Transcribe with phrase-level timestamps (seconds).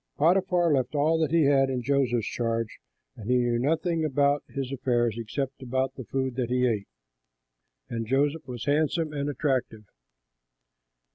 [0.17, 2.79] Potiphar left all that he had in Joseph's charge,
[3.15, 6.87] and he knew nothing about his affairs except about the food which he ate.
[7.87, 9.85] And Joseph was handsome and attractive.